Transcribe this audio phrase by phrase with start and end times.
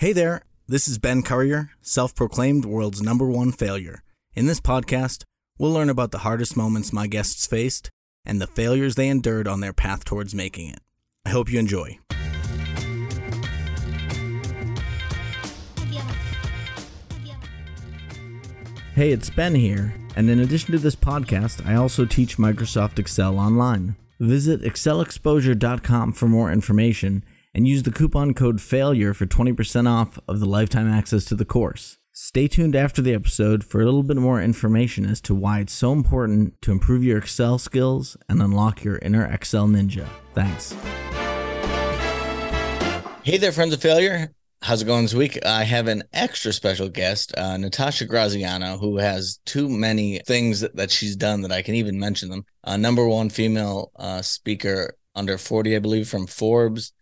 [0.00, 4.04] Hey there, this is Ben Currier, self proclaimed world's number one failure.
[4.32, 5.24] In this podcast,
[5.58, 7.90] we'll learn about the hardest moments my guests faced
[8.24, 10.78] and the failures they endured on their path towards making it.
[11.26, 11.98] I hope you enjoy.
[18.94, 23.36] Hey, it's Ben here, and in addition to this podcast, I also teach Microsoft Excel
[23.36, 23.96] online.
[24.20, 27.24] Visit excelexposure.com for more information
[27.58, 31.44] and use the coupon code FAILURE for 20% off of the lifetime access to the
[31.44, 31.98] course.
[32.12, 35.72] Stay tuned after the episode for a little bit more information as to why it's
[35.72, 40.06] so important to improve your Excel skills and unlock your inner Excel ninja.
[40.34, 40.72] Thanks.
[43.24, 44.30] Hey there, friends of failure.
[44.62, 45.44] How's it going this week?
[45.44, 50.76] I have an extra special guest, uh, Natasha Graziano, who has too many things that,
[50.76, 52.44] that she's done that I can even mention them.
[52.62, 56.92] Uh, number one female uh, speaker under 40, I believe, from Forbes,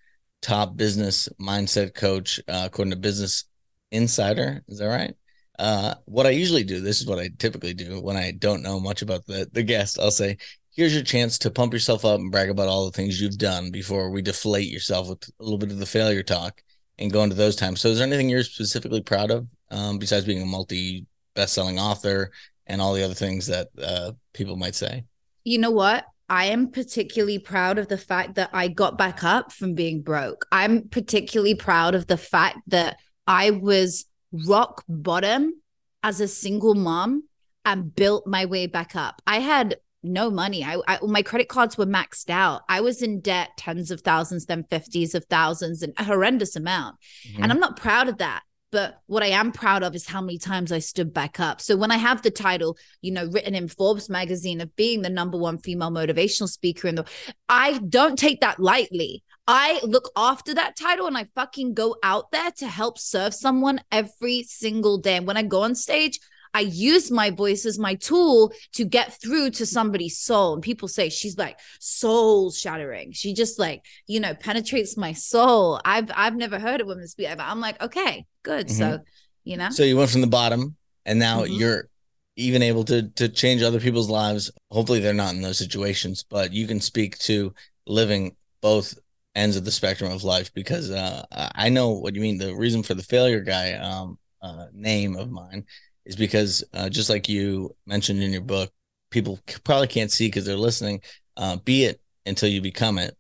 [0.43, 3.45] top business mindset coach, uh, according to Business
[3.91, 4.63] Insider.
[4.69, 5.15] Is that right?
[5.59, 8.79] Uh, what I usually do, this is what I typically do when I don't know
[8.79, 9.99] much about the, the guest.
[9.99, 10.37] I'll say,
[10.77, 13.71] here's your chance to pump yourself up and brag about all the things you've done
[13.71, 16.63] before we deflate yourself with a little bit of the failure talk
[16.99, 17.81] and go into those times.
[17.81, 22.31] So, is there anything you're specifically proud of um, besides being a multi best-selling author
[22.67, 25.05] and all the other things that uh, people might say?
[25.45, 26.05] You know what?
[26.29, 30.47] I am particularly proud of the fact that I got back up from being broke.
[30.51, 35.63] I'm particularly proud of the fact that I was rock bottom
[36.03, 37.25] as a single mom
[37.65, 39.23] and built my way back up.
[39.27, 40.65] I had no money.
[40.65, 42.63] I, I, my credit cards were maxed out.
[42.69, 46.97] I was in debt tens of thousands, then fifties of thousands, and a horrendous amount.
[47.29, 47.43] Mm-hmm.
[47.43, 48.43] And I'm not proud of that.
[48.77, 51.63] But what I am proud of is how many times I stood back up.
[51.63, 55.09] So when I have the title, you know, written in Forbes magazine of being the
[55.09, 57.07] number one female motivational speaker in the
[57.49, 59.25] I don't take that lightly.
[59.49, 63.81] I look after that title and I fucking go out there to help serve someone
[63.91, 65.17] every single day.
[65.17, 66.21] And when I go on stage,
[66.57, 70.55] I use my voice as my tool to get through to somebody's soul.
[70.55, 73.13] And people say she's like soul shattering.
[73.13, 75.83] She just like, you know, penetrates my soul.
[75.85, 78.69] I've I've never heard a woman speak, but I'm like, okay, good.
[78.69, 78.79] Mm-hmm.
[78.79, 79.01] So,
[79.45, 79.69] you know.
[79.69, 81.53] So you went from the bottom and now mm-hmm.
[81.53, 81.91] you're
[82.37, 84.51] even able to to change other people's lives.
[84.71, 87.53] Hopefully they're not in those situations, but you can speak to
[87.87, 88.95] living both
[89.35, 92.39] ends of the spectrum of life because uh, I know what you mean.
[92.39, 95.67] The reason for the failure guy um, uh, name of mine
[96.07, 98.71] is because uh, just like you mentioned in your book,
[99.11, 101.01] people probably can't see because they're listening.
[101.37, 103.17] Uh, be it until you become it,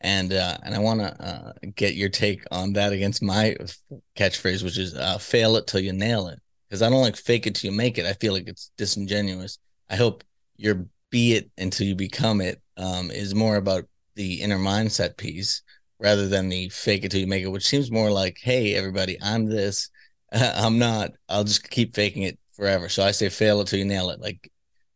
[0.00, 3.56] and uh, and I want to uh, get your take on that against my
[4.16, 6.38] catchphrase, which is uh, "fail it till you nail it."
[6.68, 8.06] Because I don't like fake it till you make it.
[8.06, 9.58] I feel like it's disingenuous.
[9.90, 10.22] I hope
[10.56, 15.62] your "be it until you become it" um, is more about the inner mindset piece
[16.00, 19.16] rather than the fake it till you make it, which seems more like, "Hey, everybody,
[19.22, 19.90] I'm this."
[20.32, 21.12] I'm not.
[21.28, 22.88] I'll just keep faking it forever.
[22.88, 24.20] So I say fail it till you nail it.
[24.20, 24.50] Like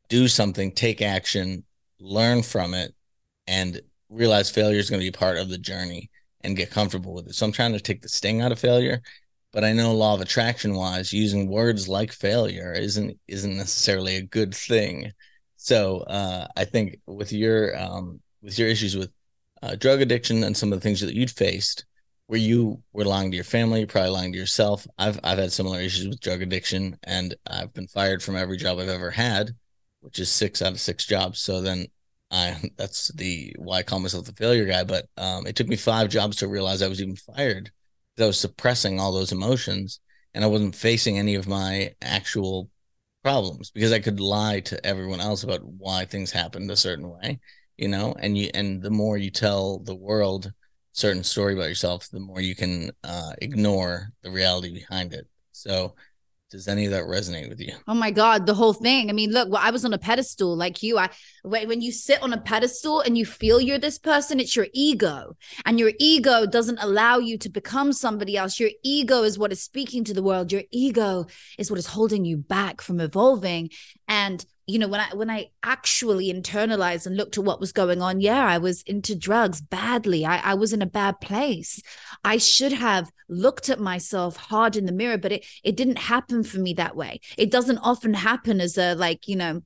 [0.09, 1.65] do something, take action,
[2.01, 2.95] learn from it,
[3.47, 6.11] and realize failure is going to be part of the journey
[6.43, 7.35] and get comfortable with it.
[7.35, 9.01] So I'm trying to take the sting out of failure,
[9.53, 14.23] but I know law of attraction wise, using words like failure isn't isn't necessarily a
[14.23, 15.13] good thing.
[15.57, 19.11] So uh, I think with your um, with your issues with
[19.63, 21.85] uh, drug addiction and some of the things that you'd faced,
[22.33, 24.87] where you were lying to your family, you're probably lying to yourself.
[24.97, 28.79] I've I've had similar issues with drug addiction, and I've been fired from every job
[28.79, 29.51] I've ever had,
[30.01, 31.43] which is six out of six jobs.
[31.43, 31.89] So then
[32.31, 34.83] I that's the why I call myself the failure guy.
[34.83, 37.71] But um, it took me five jobs to realize I was even fired
[38.19, 40.01] I was suppressing all those emotions
[40.35, 42.71] and I wasn't facing any of my actual
[43.23, 47.41] problems because I could lie to everyone else about why things happened a certain way,
[47.77, 48.15] you know.
[48.19, 50.53] And you and the more you tell the world
[50.93, 55.27] certain story about yourself, the more you can uh, ignore the reality behind it.
[55.53, 55.95] So,
[56.53, 57.73] does any of that resonate with you?
[57.89, 59.09] Oh my God, the whole thing.
[59.09, 60.99] I mean, look, well, I was on a pedestal like you.
[60.99, 61.09] I
[61.45, 64.67] when, when you sit on a pedestal and you feel you're this person, it's your
[64.75, 65.35] ego.
[65.65, 68.61] And your ego doesn't allow you to become somebody else.
[68.61, 70.53] Your ego is what is speaking to the world.
[70.53, 71.25] Your ego
[71.59, 73.71] is what is holding you back from evolving.
[74.07, 78.01] And you know when i when i actually internalized and looked at what was going
[78.01, 80.25] on yeah i was into drugs badly.
[80.27, 81.83] I, I was in a bad place.
[82.25, 86.45] I should have looked at myself hard in the mirror but it it didn't happen
[86.45, 87.21] for me that way.
[87.39, 89.63] It doesn't often happen as a like you know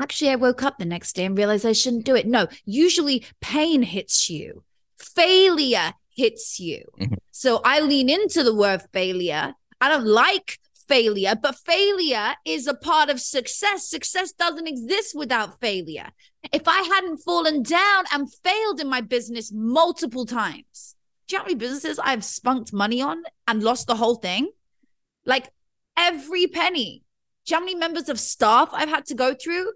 [0.00, 2.26] actually i woke up the next day and realized i shouldn't do it.
[2.26, 4.64] No usually pain hits you.
[4.98, 6.84] Failure hits you.
[7.00, 7.14] Mm-hmm.
[7.30, 9.54] so i lean into the word failure.
[9.80, 10.58] I don't like
[10.90, 13.88] failure, but failure is a part of success.
[13.88, 16.10] Success doesn't exist without failure.
[16.52, 20.96] If I hadn't fallen down and failed in my business multiple times,
[21.30, 24.50] Do you know how many businesses I've spunked money on and lost the whole thing?
[25.24, 25.48] Like
[25.96, 27.04] every penny.
[27.46, 29.66] Do you know how many members of staff I've had to go through?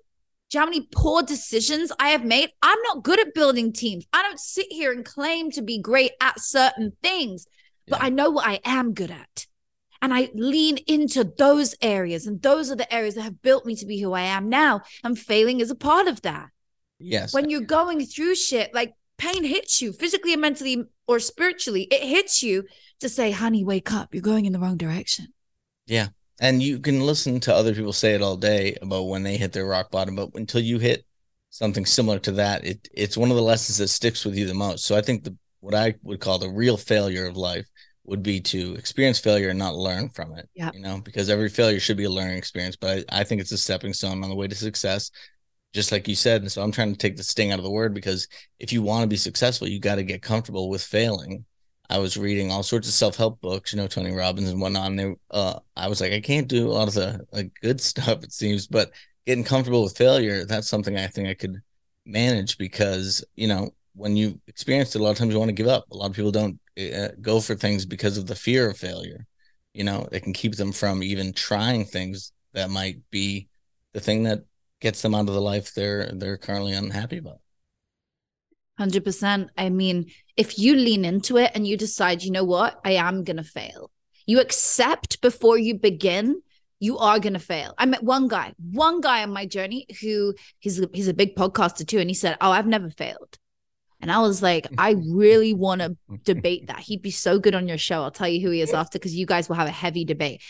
[0.50, 2.50] Do you know how many poor decisions I have made?
[2.60, 4.04] I'm not good at building teams.
[4.12, 7.46] I don't sit here and claim to be great at certain things,
[7.86, 8.06] but yeah.
[8.06, 9.46] I know what I am good at.
[10.04, 12.26] And I lean into those areas.
[12.26, 14.82] And those are the areas that have built me to be who I am now.
[15.02, 16.50] And failing is a part of that.
[16.98, 17.32] Yes.
[17.32, 22.02] When you're going through shit, like pain hits you physically and mentally or spiritually, it
[22.02, 22.64] hits you
[23.00, 24.12] to say, honey, wake up.
[24.12, 25.28] You're going in the wrong direction.
[25.86, 26.08] Yeah.
[26.38, 29.54] And you can listen to other people say it all day about when they hit
[29.54, 31.06] their rock bottom, but until you hit
[31.48, 34.52] something similar to that, it it's one of the lessons that sticks with you the
[34.52, 34.84] most.
[34.84, 37.66] So I think the what I would call the real failure of life
[38.04, 40.48] would be to experience failure and not learn from it.
[40.54, 40.70] Yeah.
[40.74, 42.76] You know, because every failure should be a learning experience.
[42.76, 45.10] But I, I think it's a stepping stone on the way to success,
[45.72, 46.42] just like you said.
[46.42, 48.28] And so I'm trying to take the sting out of the word because
[48.58, 51.44] if you want to be successful, you got to get comfortable with failing
[51.90, 54.90] I was reading all sorts of self help books, you know, Tony Robbins and whatnot.
[54.90, 57.80] And they, uh, I was like, I can't do a lot of the like good
[57.80, 58.90] stuff, it seems, but
[59.26, 61.60] getting comfortable with failure, that's something I think I could
[62.06, 65.54] manage because, you know, when you experience it, a lot of times you want to
[65.54, 65.84] give up.
[65.90, 69.26] A lot of people don't uh, go for things because of the fear of failure.
[69.72, 73.48] You know, it can keep them from even trying things that might be
[73.92, 74.44] the thing that
[74.80, 77.40] gets them out of the life they're they're currently unhappy about.
[78.80, 79.48] 100%.
[79.56, 83.22] I mean, if you lean into it and you decide, you know what, I am
[83.22, 83.90] going to fail,
[84.26, 86.42] you accept before you begin,
[86.80, 87.74] you are going to fail.
[87.78, 91.86] I met one guy, one guy on my journey who he's, he's a big podcaster
[91.86, 91.98] too.
[91.98, 93.38] And he said, Oh, I've never failed.
[94.04, 96.80] And I was like, I really want to debate that.
[96.80, 98.02] He'd be so good on your show.
[98.02, 100.42] I'll tell you who he is after because you guys will have a heavy debate.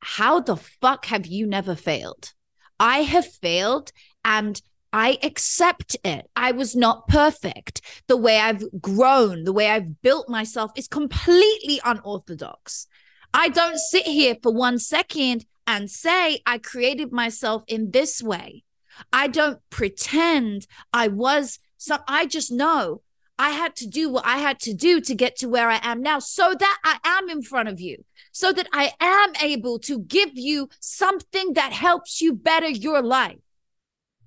[0.00, 2.32] How the fuck have you never failed?
[2.80, 3.92] I have failed
[4.24, 4.58] and
[4.90, 6.30] I accept it.
[6.34, 7.82] I was not perfect.
[8.06, 12.86] The way I've grown, the way I've built myself is completely unorthodox.
[13.34, 18.64] I don't sit here for one second and say I created myself in this way.
[19.12, 23.02] I don't pretend I was some, I just know
[23.38, 26.00] I had to do what I had to do to get to where I am
[26.00, 29.98] now so that I am in front of you, so that I am able to
[29.98, 33.38] give you something that helps you better your life.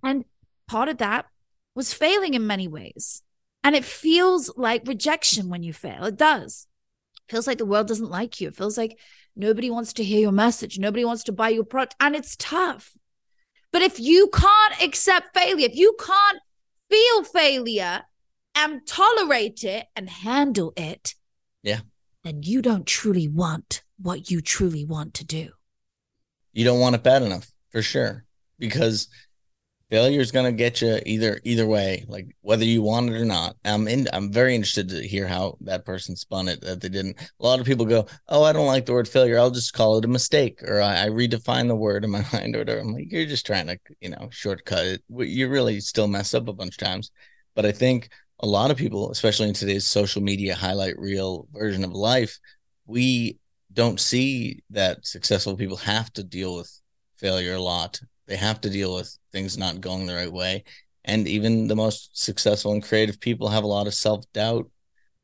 [0.03, 0.25] And
[0.67, 1.27] part of that
[1.75, 3.21] was failing in many ways.
[3.63, 6.03] And it feels like rejection when you fail.
[6.03, 6.67] It does.
[7.25, 8.49] It feels like the world doesn't like you.
[8.49, 8.99] It feels like
[9.33, 10.77] nobody wants to hear your message.
[10.77, 11.95] Nobody wants to buy your product.
[12.01, 12.97] And it's tough.
[13.71, 16.39] But if you can't accept failure, if you can't
[16.89, 18.03] feel failure
[18.55, 21.15] and tolerate it and handle it,
[21.63, 21.81] yeah,
[22.23, 25.49] then you don't truly want what you truly want to do.
[26.53, 28.25] You don't want it bad enough, for sure.
[28.57, 29.09] Because
[29.89, 33.25] failure is going to get you either either way like whether you want it or
[33.25, 33.55] not.
[33.63, 37.17] I'm in i'm very interested to hear how that person spun it that they didn't.
[37.39, 39.37] A lot of people go oh i don't like the word failure.
[39.37, 42.55] I'll just call it a mistake or i, I redefine the word in my mind
[42.55, 42.81] or whatever.
[42.81, 45.03] I'm like you're just trying to you know shortcut it.
[45.09, 47.11] You really still mess up a bunch of times.
[47.55, 48.09] But i think
[48.41, 52.38] a lot of people especially in today's social media highlight reel version of life
[52.85, 53.38] we
[53.71, 56.81] don't see that successful people have to deal with
[57.17, 60.63] failure a lot they have to deal with things not going the right way.
[61.04, 64.69] And even the most successful and creative people have a lot of self doubt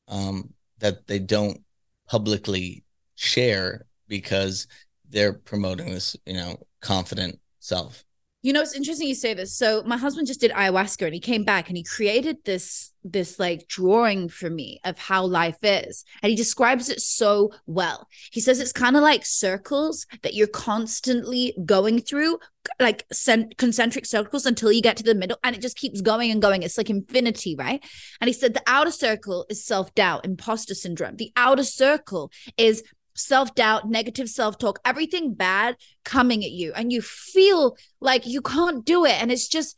[0.07, 1.63] um, that they don't
[2.07, 2.83] publicly
[3.15, 4.67] share because
[5.09, 8.03] they're promoting this, you know, confident self.
[8.43, 9.55] You know, it's interesting you say this.
[9.55, 13.39] So my husband just did ayahuasca and he came back and he created this this
[13.39, 16.05] like drawing for me of how life is.
[16.21, 18.07] And he describes it so well.
[18.31, 22.37] He says it's kind of like circles that you're constantly going through,
[22.79, 26.29] like cent- concentric circles until you get to the middle and it just keeps going
[26.31, 26.63] and going.
[26.63, 27.83] It's like infinity, right?
[28.19, 31.15] And he said the outer circle is self-doubt, imposter syndrome.
[31.15, 32.83] The outer circle is
[33.13, 36.73] self doubt, negative self talk, everything bad coming at you.
[36.73, 39.21] And you feel like you can't do it.
[39.21, 39.77] And it's just,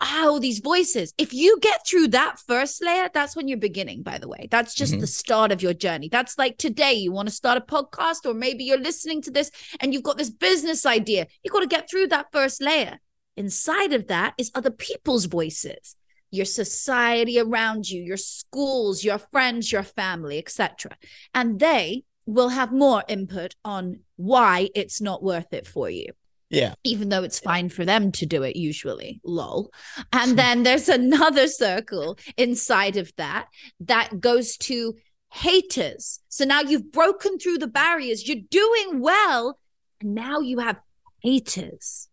[0.00, 1.14] oh, these voices.
[1.18, 4.48] If you get through that first layer, that's when you're beginning, by the way.
[4.50, 5.00] That's just mm-hmm.
[5.00, 6.08] the start of your journey.
[6.08, 9.50] That's like today, you want to start a podcast, or maybe you're listening to this
[9.80, 11.26] and you've got this business idea.
[11.42, 12.98] You've got to get through that first layer.
[13.36, 15.96] Inside of that is other people's voices
[16.34, 20.90] your society around you your schools your friends your family etc
[21.32, 26.06] and they will have more input on why it's not worth it for you.
[26.50, 26.74] Yeah.
[26.84, 29.70] Even though it's fine for them to do it usually, lol.
[30.12, 33.48] And then there's another circle inside of that
[33.80, 34.94] that goes to
[35.32, 36.20] haters.
[36.28, 39.58] So now you've broken through the barriers, you're doing well.
[40.00, 40.80] And now you have
[41.20, 42.08] haters.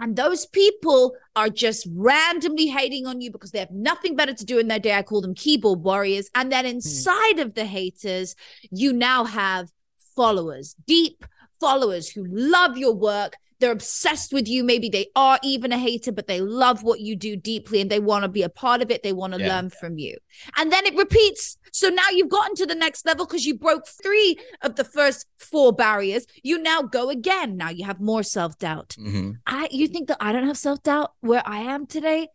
[0.00, 4.44] And those people are just randomly hating on you because they have nothing better to
[4.44, 4.94] do in their day.
[4.94, 6.30] I call them keyboard warriors.
[6.34, 7.42] And then inside mm.
[7.42, 8.34] of the haters,
[8.70, 9.70] you now have
[10.16, 11.24] followers, deep
[11.60, 14.64] followers who love your work, they're obsessed with you.
[14.64, 18.00] Maybe they are even a hater, but they love what you do deeply and they
[18.00, 19.02] want to be a part of it.
[19.02, 19.54] They want to yeah.
[19.54, 20.16] learn from you.
[20.56, 21.58] And then it repeats.
[21.72, 25.26] So now you've gotten to the next level because you broke three of the first
[25.38, 26.26] four barriers.
[26.42, 27.56] You now go again.
[27.56, 28.96] Now you have more self doubt.
[28.98, 29.32] Mm-hmm.
[29.46, 32.28] I you think that I don't have self doubt where I am today?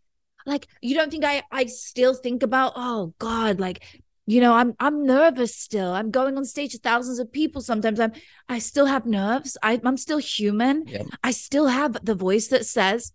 [0.46, 3.82] Like you don't think I I still think about oh God like
[4.26, 5.92] you know i'm i'm nervous still.
[5.92, 8.00] I'm going on stage to thousands of people sometimes.
[8.00, 8.12] I'm
[8.48, 9.56] i still have nerves.
[9.62, 10.84] I, i'm still human.
[11.22, 13.12] I still have the voice that says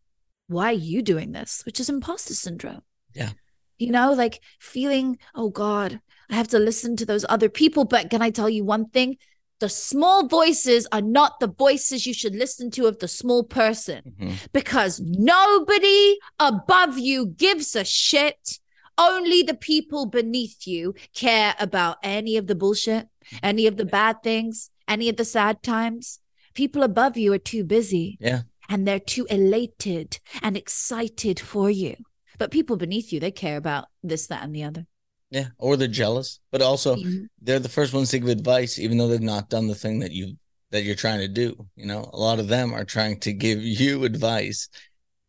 [0.48, 1.62] why are you doing this?
[1.66, 2.82] which is imposter syndrome.
[3.14, 3.32] Yeah.
[3.78, 6.00] You know like feeling oh god
[6.30, 7.86] i have to listen to those other people.
[7.86, 9.18] But can i tell you one thing?
[9.60, 14.02] The small voices are not the voices you should listen to of the small person.
[14.20, 14.36] Mm-hmm.
[14.54, 18.60] because nobody above you gives a shit
[18.98, 23.08] only the people beneath you care about any of the bullshit,
[23.42, 26.20] any of the bad things, any of the sad times.
[26.54, 28.18] People above you are too busy.
[28.20, 28.42] Yeah.
[28.70, 31.96] And they're too elated and excited for you.
[32.38, 34.88] But people beneath you, they care about this, that, and the other.
[35.30, 35.48] Yeah.
[35.58, 37.26] Or they're jealous, but also mm-hmm.
[37.42, 40.12] they're the first ones to give advice, even though they've not done the thing that
[40.12, 40.38] you
[40.72, 41.68] that you're trying to do.
[41.76, 44.70] You know, a lot of them are trying to give you advice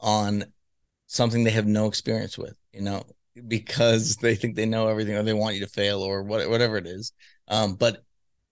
[0.00, 0.44] on
[1.06, 2.56] something they have no experience with.
[2.72, 3.04] You know,
[3.48, 6.76] because they think they know everything or they want you to fail or what, whatever
[6.76, 7.12] it is.
[7.48, 8.04] Um, but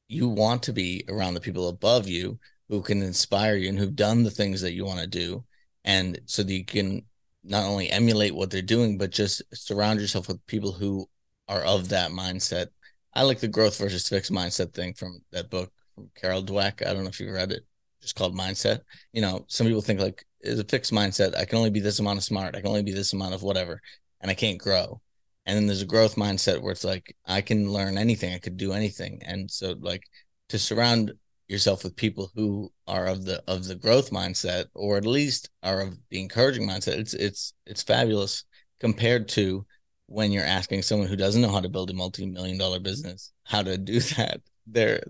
[0.08, 3.96] you want to be around the people above you who can inspire you and who've
[3.96, 5.44] done the things that you want to do.
[5.84, 7.02] And so that you can
[7.42, 11.08] not only emulate what they're doing, but just surround yourself with people who
[11.48, 12.66] are of that mindset.
[13.14, 16.86] I like the growth versus fixed mindset thing from that book from Carol Dweck.
[16.86, 17.64] I don't know if you've read it.
[18.02, 18.80] Just called Mindset.
[19.12, 21.36] You know, some people think like is a fixed mindset.
[21.36, 22.56] I can only be this amount of smart.
[22.56, 23.82] I can only be this amount of whatever
[24.20, 25.00] and I can't grow.
[25.46, 28.56] And then there's a growth mindset where it's like I can learn anything, I could
[28.56, 29.20] do anything.
[29.24, 30.04] And so like
[30.50, 31.12] to surround
[31.48, 35.80] yourself with people who are of the of the growth mindset or at least are
[35.80, 38.44] of the encouraging mindset, it's it's it's fabulous
[38.78, 39.66] compared to
[40.06, 43.62] when you're asking someone who doesn't know how to build a multi-million dollar business how
[43.62, 44.40] to do that.
[44.66, 45.02] They're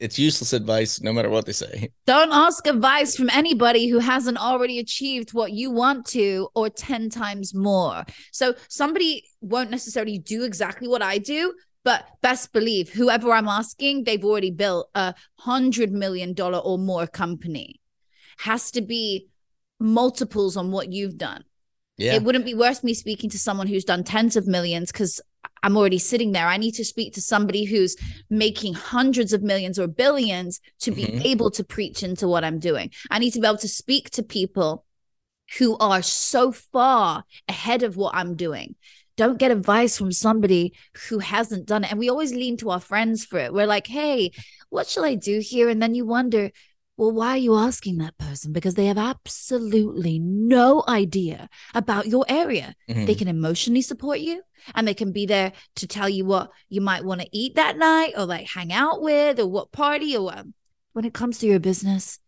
[0.00, 1.90] it's useless advice no matter what they say.
[2.06, 7.10] Don't ask advice from anybody who hasn't already achieved what you want to or 10
[7.10, 8.04] times more.
[8.32, 11.54] So somebody won't necessarily do exactly what I do,
[11.84, 17.06] but best believe whoever I'm asking, they've already built a hundred million dollar or more
[17.06, 17.80] company.
[18.38, 19.28] Has to be
[19.78, 21.44] multiples on what you've done.
[21.98, 22.14] Yeah.
[22.14, 25.20] It wouldn't be worth me speaking to someone who's done tens of millions because
[25.62, 26.46] I'm already sitting there.
[26.46, 27.96] I need to speak to somebody who's
[28.28, 31.22] making hundreds of millions or billions to be mm-hmm.
[31.22, 32.90] able to preach into what I'm doing.
[33.10, 34.84] I need to be able to speak to people
[35.58, 38.76] who are so far ahead of what I'm doing.
[39.16, 40.72] Don't get advice from somebody
[41.08, 41.90] who hasn't done it.
[41.90, 43.52] And we always lean to our friends for it.
[43.52, 44.30] We're like, hey,
[44.70, 45.68] what shall I do here?
[45.68, 46.50] And then you wonder,
[47.00, 48.52] well, why are you asking that person?
[48.52, 52.74] Because they have absolutely no idea about your area.
[52.90, 53.06] Mm-hmm.
[53.06, 54.42] They can emotionally support you
[54.74, 57.78] and they can be there to tell you what you might want to eat that
[57.78, 60.44] night or like hang out with or what party or what.
[60.92, 62.18] When it comes to your business,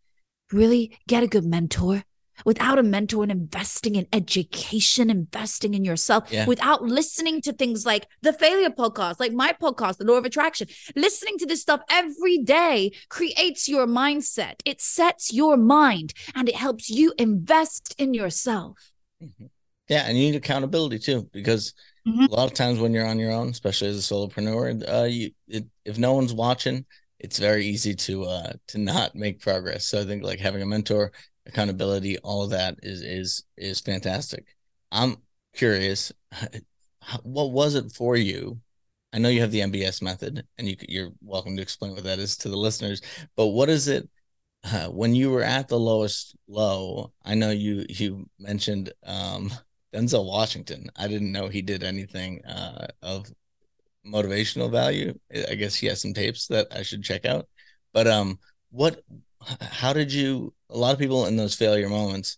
[0.51, 2.05] really get a good mentor
[2.45, 6.47] without a mentor and investing in education, investing in yourself, yeah.
[6.47, 10.69] without listening to things like the failure podcast, like my podcast, The Law of Attraction,
[10.97, 14.57] listening to this stuff every day creates your mindset.
[14.65, 18.93] It sets your mind and it helps you invest in yourself.
[19.23, 19.47] Mm-hmm.
[19.89, 20.05] Yeah.
[20.07, 21.75] And you need accountability too, because
[22.07, 22.25] mm-hmm.
[22.25, 25.31] a lot of times when you're on your own, especially as a solopreneur, uh, you,
[25.49, 26.87] it, if no one's watching,
[27.19, 29.85] it's very easy to uh to not make progress.
[29.85, 31.13] So I think like having a mentor
[31.47, 34.47] accountability, all of that is is is fantastic.
[34.91, 35.17] I'm
[35.55, 36.13] curious,
[37.23, 38.61] what was it for you?
[39.13, 42.19] I know you have the MBS method, and you you're welcome to explain what that
[42.19, 43.03] is to the listeners.
[43.37, 44.09] But what is it
[44.65, 47.13] uh, when you were at the lowest low?
[47.25, 49.53] I know you you mentioned um,
[49.95, 50.89] Denzel Washington.
[50.97, 53.31] I didn't know he did anything uh, of
[54.07, 55.19] motivational value.
[55.51, 57.49] I guess he has some tapes that I should check out.
[57.93, 58.39] But um,
[58.71, 59.03] what
[59.61, 62.37] how did you a lot of people in those failure moments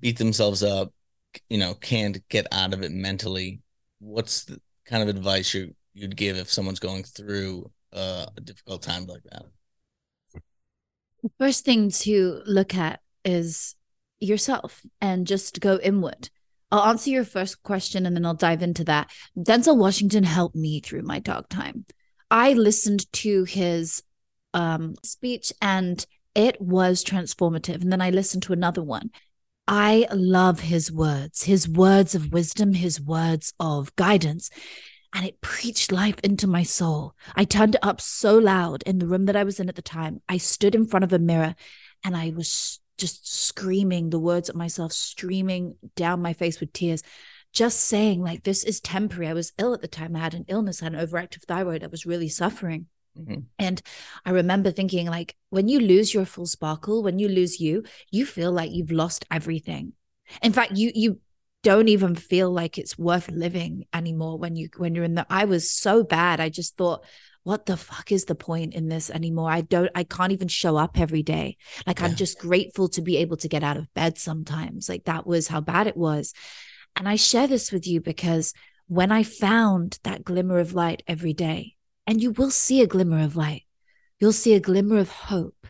[0.00, 0.92] beat themselves up
[1.48, 3.60] you know can't get out of it mentally
[3.98, 8.82] what's the kind of advice you you'd give if someone's going through uh, a difficult
[8.82, 9.44] time like that
[11.22, 13.74] the first thing to look at is
[14.20, 16.30] yourself and just go inward
[16.72, 19.10] I'll answer your first question and then I'll dive into that.
[19.36, 21.84] Denzel Washington helped me through my dark time.
[22.30, 24.02] I listened to his
[24.54, 26.04] um, speech and
[26.34, 27.82] it was transformative.
[27.82, 29.10] And then I listened to another one.
[29.68, 34.50] I love his words, his words of wisdom, his words of guidance.
[35.14, 37.14] And it preached life into my soul.
[37.36, 39.82] I turned it up so loud in the room that I was in at the
[39.82, 40.22] time.
[40.28, 41.54] I stood in front of a mirror
[42.02, 47.02] and I was just screaming the words at myself, streaming down my face with tears,
[47.52, 49.28] just saying, like, this is temporary.
[49.28, 50.16] I was ill at the time.
[50.16, 51.84] I had an illness, I had an overactive thyroid.
[51.84, 52.86] I was really suffering.
[53.18, 53.40] Mm-hmm.
[53.58, 53.82] And
[54.24, 58.26] I remember thinking, like, when you lose your full sparkle, when you lose you, you
[58.26, 59.92] feel like you've lost everything.
[60.42, 61.20] In fact, you you
[61.62, 65.44] don't even feel like it's worth living anymore when you when you're in the I
[65.44, 66.40] was so bad.
[66.40, 67.04] I just thought,
[67.44, 69.50] what the fuck is the point in this anymore?
[69.50, 71.56] I don't I can't even show up every day.
[71.86, 72.06] Like yeah.
[72.06, 74.88] I'm just grateful to be able to get out of bed sometimes.
[74.88, 76.32] Like that was how bad it was.
[76.96, 78.54] And I share this with you because
[78.86, 83.22] when I found that glimmer of light every day, and you will see a glimmer
[83.22, 83.62] of light.
[84.18, 85.66] You'll see a glimmer of hope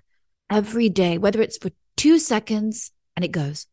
[0.51, 3.67] every day, whether it's for two seconds and it goes,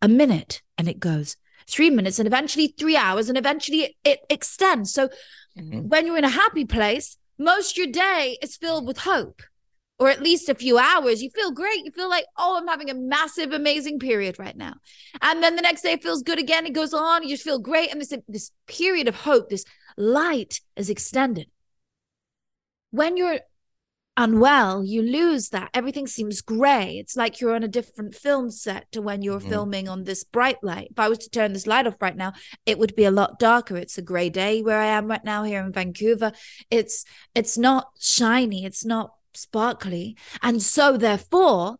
[0.00, 1.36] a minute and it goes,
[1.68, 4.92] three minutes and eventually three hours, and eventually it, extends.
[4.92, 5.08] So
[5.58, 5.88] mm-hmm.
[5.88, 9.42] when you're in a happy place, most your day is filled with hope.
[9.96, 11.84] Or at least a few hours, you feel great.
[11.84, 14.74] You feel like, oh, I'm having a massive, amazing period right now.
[15.22, 16.66] And then the next day it feels good again.
[16.66, 17.22] It goes on.
[17.22, 17.92] You just feel great.
[17.92, 19.64] And this, this period of hope, this
[19.96, 21.46] light is extended
[22.94, 23.40] when you're
[24.16, 25.68] unwell, you lose that.
[25.74, 26.96] Everything seems gray.
[26.98, 29.48] It's like you're on a different film set to when you're mm-hmm.
[29.48, 30.88] filming on this bright light.
[30.92, 32.32] If I was to turn this light off right now,
[32.64, 33.76] it would be a lot darker.
[33.76, 36.30] It's a gray day where I am right now here in Vancouver.
[36.70, 40.16] It's it's not shiny, it's not sparkly.
[40.40, 41.78] And so therefore,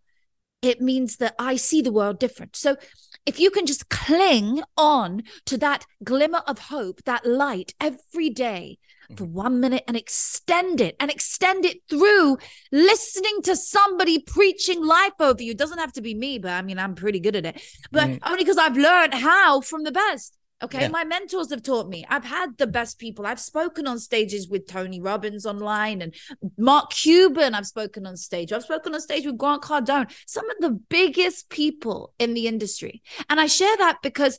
[0.62, 2.56] it means that I see the world different.
[2.56, 2.76] So
[3.24, 8.78] if you can just cling on to that glimmer of hope, that light every day,
[9.16, 12.38] for one minute and extend it and extend it through
[12.72, 15.52] listening to somebody preaching life over you.
[15.52, 18.08] It doesn't have to be me, but I mean, I'm pretty good at it, but
[18.08, 18.18] mm.
[18.24, 20.36] only because I've learned how from the best.
[20.62, 20.82] Okay.
[20.82, 20.88] Yeah.
[20.88, 22.06] My mentors have taught me.
[22.08, 23.26] I've had the best people.
[23.26, 26.14] I've spoken on stages with Tony Robbins online and
[26.56, 27.54] Mark Cuban.
[27.54, 28.50] I've spoken on stage.
[28.50, 33.02] I've spoken on stage with Grant Cardone, some of the biggest people in the industry.
[33.28, 34.38] And I share that because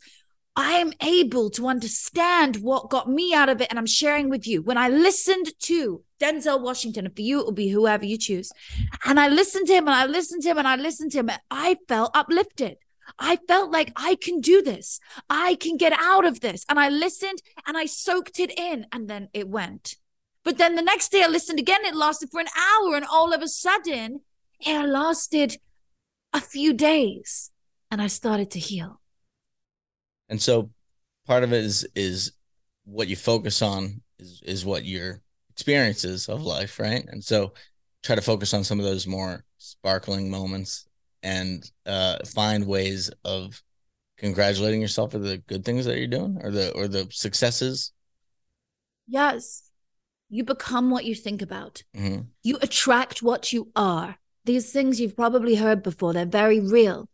[0.55, 4.47] I am able to understand what got me out of it, and I'm sharing with
[4.47, 4.61] you.
[4.61, 8.51] When I listened to Denzel Washington, for you, it will be whoever you choose,
[9.03, 11.29] and I listened to him, and I listened to him, and I listened to him,
[11.29, 12.77] and I felt uplifted.
[13.19, 14.99] I felt like I can do this.
[15.29, 16.65] I can get out of this.
[16.67, 19.97] And I listened and I soaked it in, and then it went.
[20.43, 23.33] But then the next day I listened again, it lasted for an hour, and all
[23.33, 24.21] of a sudden,
[24.59, 25.57] it lasted
[26.33, 27.51] a few days,
[27.89, 29.01] and I started to heal.
[30.29, 30.71] And so
[31.25, 32.31] part of it is is
[32.85, 37.05] what you focus on is is what your experiences of life, right?
[37.07, 37.53] And so
[38.03, 40.85] try to focus on some of those more sparkling moments
[41.23, 43.61] and uh, find ways of
[44.17, 47.91] congratulating yourself for the good things that you're doing or the or the successes.
[49.07, 49.63] Yes.
[50.29, 51.83] You become what you think about.
[51.95, 52.21] Mm-hmm.
[52.43, 54.17] You attract what you are.
[54.43, 57.09] These things you've probably heard before, they're very real.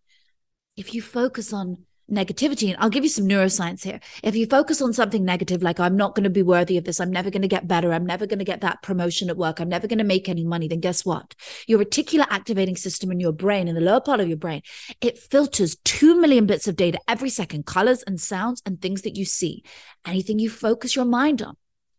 [0.77, 2.69] If you focus on negativity.
[2.69, 3.99] And I'll give you some neuroscience here.
[4.23, 6.99] If you focus on something negative, like I'm not going to be worthy of this,
[6.99, 9.59] I'm never going to get better, I'm never going to get that promotion at work,
[9.59, 11.35] I'm never going to make any money, then guess what?
[11.67, 14.61] Your reticular activating system in your brain, in the lower part of your brain,
[14.99, 19.15] it filters 2 million bits of data every second, colors and sounds and things that
[19.15, 19.63] you see.
[20.05, 21.55] Anything you focus your mind on.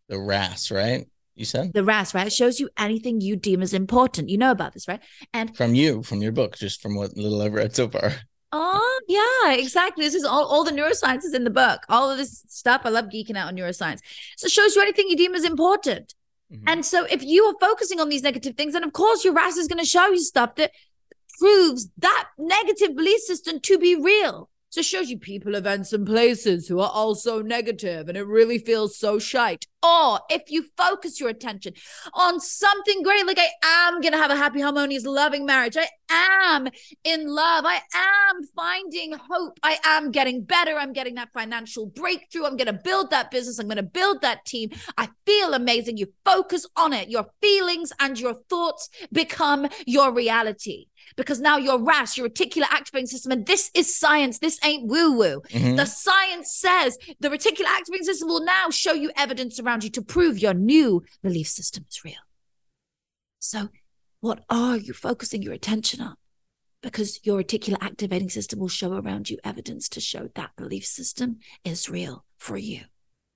[0.09, 1.07] The RAS, right?
[1.35, 2.27] You said the RAS, right?
[2.27, 4.29] It shows you anything you deem as important.
[4.29, 5.01] You know about this, right?
[5.33, 8.13] And from you, from your book, just from what little I've read so far.
[8.55, 10.05] Oh, yeah, exactly.
[10.05, 11.81] This is all, all the neuroscience is in the book.
[11.89, 12.83] All of this stuff.
[12.85, 14.01] I love geeking out on neuroscience.
[14.37, 16.15] So it shows you anything you deem as important.
[16.53, 16.69] Mm-hmm.
[16.69, 19.57] And so if you are focusing on these negative things, then of course your RAS
[19.57, 20.73] is going to show you stuff that
[21.39, 24.51] proves that negative belief system to be real.
[24.73, 28.57] So it shows you people, events, and places who are also negative, and it really
[28.57, 29.67] feels so shite.
[29.83, 31.75] Or if you focus your attention
[32.15, 35.89] on something great, like I am going to have a happy, harmonious, loving marriage, I
[36.09, 36.69] am
[37.05, 42.47] in love, I am finding hope, I am getting better, I'm getting that financial breakthrough,
[42.47, 45.99] I'm going to build that business, I'm going to build that team, I feel amazing.
[45.99, 50.87] You focus on it, your feelings and your thoughts become your reality
[51.17, 54.39] because now your RAS, your reticular activating system, and this is science.
[54.39, 55.43] This ain't woo woo.
[55.51, 55.77] Mm-hmm.
[55.77, 60.03] The science says the reticular activating system will now show you evidence around you to
[60.03, 62.15] prove your new belief system is real.
[63.39, 63.69] So,
[64.21, 66.15] what are you focusing your attention on?
[66.83, 71.39] Because your reticular activating system will show around you evidence to show that belief system
[71.65, 72.83] is real for you.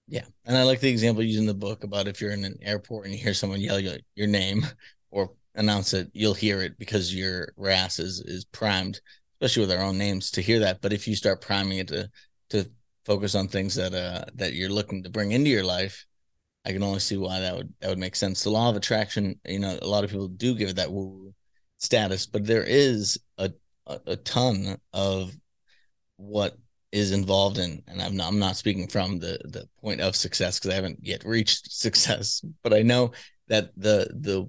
[0.08, 0.24] Yeah.
[0.44, 3.06] And I like the example used in the book about if you're in an airport
[3.06, 4.64] and you hear someone yell your, your name
[5.10, 9.00] or announce it, you'll hear it because your RAS is is primed
[9.40, 10.80] especially with our own names, to hear that.
[10.80, 12.10] But if you start priming it to
[12.50, 12.70] to
[13.04, 16.06] focus on things that uh that you're looking to bring into your life,
[16.64, 18.42] I can only see why that would that would make sense.
[18.42, 21.34] The law of attraction, you know, a lot of people do give it that woo
[21.78, 23.52] status, but there is a
[23.86, 25.36] a, a ton of
[26.16, 26.56] what
[26.92, 30.58] is involved in and I'm not, I'm not speaking from the the point of success
[30.58, 33.12] because I haven't yet reached success but I know
[33.48, 34.48] that the the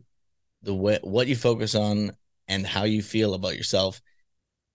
[0.63, 2.12] the way what you focus on
[2.48, 4.02] and how you feel about yourself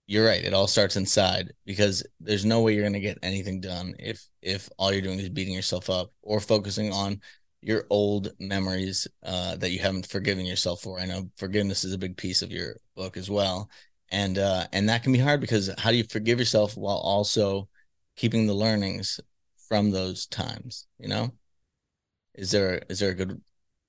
[0.07, 3.61] you're right it all starts inside because there's no way you're going to get anything
[3.61, 7.21] done if if all you're doing is beating yourself up or focusing on
[7.63, 10.99] your old memories uh, that you haven't forgiven yourself for.
[10.99, 13.71] I know forgiveness is a big piece of your book as well.
[14.11, 17.69] And uh, and that can be hard because how do you forgive yourself while also
[18.17, 19.21] keeping the learnings
[19.69, 21.33] from those times you know?
[22.35, 23.41] Is there is there a good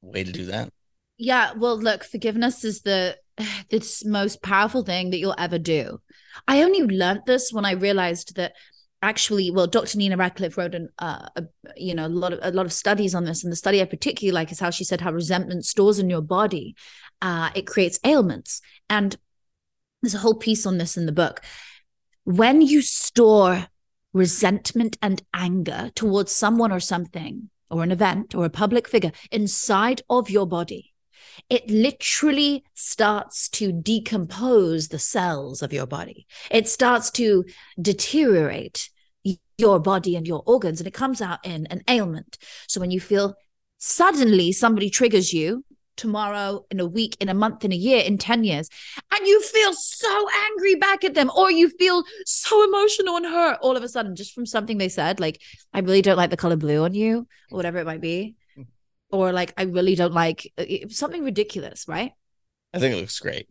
[0.02, 0.72] way to do that
[1.18, 3.18] yeah well look forgiveness is the
[3.70, 6.00] the most powerful thing that you'll ever do
[6.48, 8.54] i only learned this when i realized that
[9.02, 11.44] actually well dr nina radcliffe wrote an uh, a,
[11.76, 13.86] you know a lot of a lot of studies on this and the study i
[13.86, 16.76] particularly like is how she said how resentment stores in your body
[17.22, 19.18] uh, it creates ailments and
[20.04, 21.42] there's a whole piece on this in the book.
[22.26, 23.68] When you store
[24.12, 30.04] resentment and anger towards someone or something, or an event or a public figure inside
[30.10, 30.93] of your body,
[31.50, 36.28] it literally starts to decompose the cells of your body.
[36.52, 37.46] It starts to
[37.82, 38.90] deteriorate
[39.58, 42.38] your body and your organs, and it comes out in an ailment.
[42.68, 43.36] So when you feel
[43.78, 45.64] suddenly somebody triggers you,
[45.96, 48.70] tomorrow, in a week, in a month, in a year, in 10 years,
[49.14, 53.60] and you feel so angry back at them, or you feel so emotional and hurt
[53.62, 55.40] all of a sudden just from something they said, like,
[55.72, 58.36] I really don't like the color blue on you, or whatever it might be.
[59.14, 62.12] Or like, I really don't like uh, something ridiculous, right?
[62.74, 63.48] I think it looks great.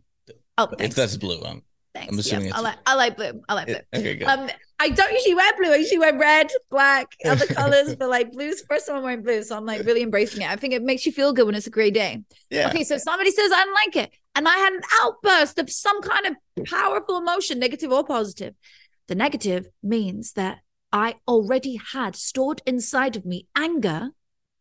[0.58, 1.62] Oh, if that's blue, I'm,
[1.94, 2.12] Thanks.
[2.12, 3.42] I'm assuming yeah, it's I like I like blue.
[3.48, 3.76] I like blue.
[3.94, 4.26] okay, good.
[4.26, 4.48] Um,
[4.80, 5.72] I don't usually wear blue.
[5.72, 9.42] I usually wear red, black, other colors, but like blue's first time I'm wearing blue,
[9.42, 10.50] so I'm like really embracing it.
[10.50, 12.22] I think it makes you feel good when it's a great day.
[12.50, 12.68] yeah.
[12.68, 16.02] Okay, so somebody says I don't like it, and I had an outburst of some
[16.02, 18.54] kind of powerful emotion, negative or positive.
[19.08, 20.58] The negative means that
[20.92, 24.10] I already had stored inside of me anger,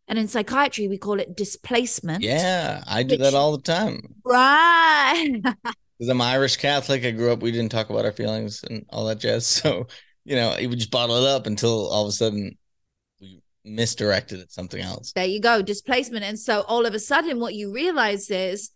[0.07, 2.23] and in psychiatry we call it displacement.
[2.23, 4.15] Yeah, I do Which- that all the time.
[4.25, 5.41] Right.
[5.99, 7.05] Because I'm Irish Catholic.
[7.05, 9.45] I grew up, we didn't talk about our feelings and all that jazz.
[9.61, 9.85] So,
[10.25, 12.57] you know, we just bottle it up until all of a sudden
[13.21, 15.11] we misdirected it something else.
[15.13, 18.71] there you go displacement and so all of a sudden what you realize is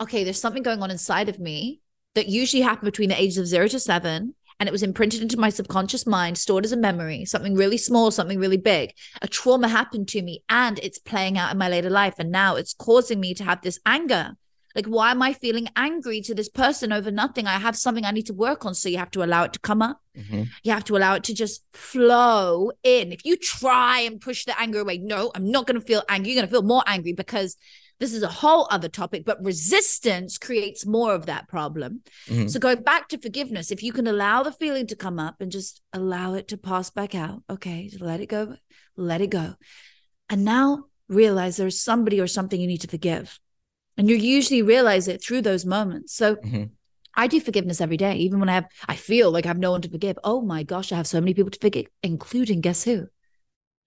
[0.00, 1.80] okay there's something going on inside of me
[2.14, 5.38] that usually happened between the ages of 0 to 7 and it was imprinted into
[5.38, 8.92] my subconscious mind stored as a memory something really small something really big.
[9.22, 12.14] A trauma happened to me and it's playing out in my later life.
[12.18, 14.36] And now it's causing me to have this anger
[14.76, 18.10] like why am i feeling angry to this person over nothing i have something i
[18.10, 20.48] need to work on so you have to allow it to come up Mhm.
[20.64, 23.12] you have to allow it to just flow in.
[23.12, 26.32] If you try and push the anger away, no, I'm not going to feel angry.
[26.32, 27.56] You're going to feel more angry because
[28.00, 32.02] this is a whole other topic, but resistance creates more of that problem.
[32.28, 32.50] Mhm.
[32.50, 35.52] So, going back to forgiveness, if you can allow the feeling to come up and
[35.52, 38.56] just allow it to pass back out, okay, just let it go,
[38.96, 39.54] let it go.
[40.28, 43.38] And now realize there's somebody or something you need to forgive.
[43.98, 46.14] And you usually realize it through those moments.
[46.14, 46.70] So, Mhm.
[47.14, 49.72] I do forgiveness every day, even when I have, I feel like I have no
[49.72, 50.16] one to forgive.
[50.22, 53.08] Oh my gosh, I have so many people to forgive, including guess who?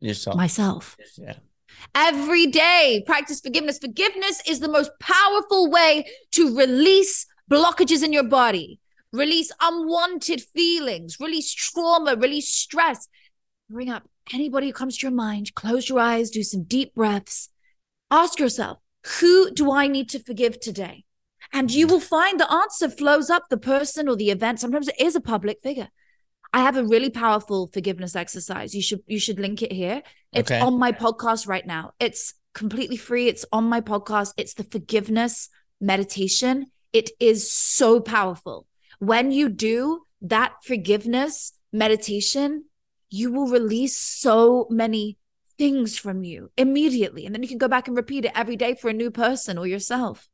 [0.02, 0.36] Yourself.
[0.36, 0.98] Myself.
[1.18, 1.36] yeah.
[1.96, 3.80] Every day, practice forgiveness.
[3.80, 8.80] Forgiveness is the most powerful way to release blockages in your body,
[9.14, 13.08] release unwanted feelings, release trauma, release stress.
[13.70, 17.50] Bring up anybody who comes to your mind, close your eyes, do some deep breaths.
[18.10, 18.80] Ask yourself,
[19.20, 21.06] who do I need to forgive today?
[21.54, 21.92] And you mm.
[21.92, 24.60] will find the answer flows up the person or the event.
[24.60, 25.90] Sometimes it is a public figure.
[26.54, 28.76] I have a really powerful forgiveness exercise.
[28.76, 30.02] You should you should link it here.
[30.34, 30.60] It's Okay.
[30.60, 31.92] on my podcast right now.
[32.00, 33.28] It's completely free.
[33.28, 34.34] It's on my podcast.
[34.38, 36.68] It's the forgiveness meditation.
[36.94, 38.68] It is so powerful.
[39.00, 42.66] When you do that forgiveness meditation,
[43.10, 45.18] you will release so many
[45.58, 47.26] things from you immediately.
[47.26, 49.58] And then you can go back and repeat it every day for a new person
[49.58, 50.28] or yourself.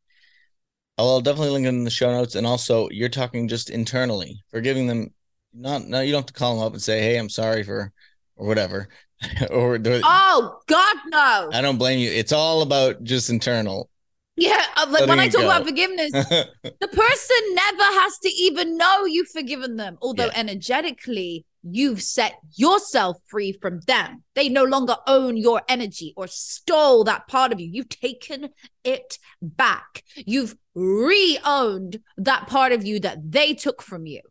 [0.98, 2.36] I'll definitely link it in the show notes.
[2.36, 5.14] And also, you're talking just internally, forgiving them.
[5.54, 7.92] Not, no, you don't have to call them up and say, "Hey, I'm sorry for,"
[8.36, 8.90] or whatever.
[9.50, 11.50] or, Oh God, no.
[11.52, 12.12] I don't blame you.
[12.12, 13.90] It's all about just internal.
[14.36, 15.48] Yeah, uh, like when I talk go.
[15.48, 19.98] about forgiveness, the person never has to even know you've forgiven them.
[20.00, 20.34] Although Yeah.
[20.36, 24.24] energetically, you've set yourself free from them.
[24.36, 27.70] They no longer own your energy or stole that part of you.
[27.72, 28.50] You've taken
[28.84, 30.04] it back.
[30.16, 34.22] You've re owned that part of you that they took from you.